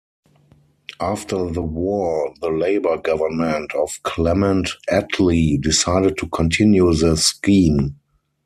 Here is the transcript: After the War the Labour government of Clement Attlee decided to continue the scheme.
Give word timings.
After 0.99 1.51
the 1.51 1.61
War 1.61 2.33
the 2.41 2.49
Labour 2.49 2.97
government 2.97 3.71
of 3.75 3.91
Clement 4.01 4.67
Attlee 4.89 5.61
decided 5.61 6.17
to 6.17 6.27
continue 6.29 6.91
the 6.95 7.15
scheme. 7.17 7.99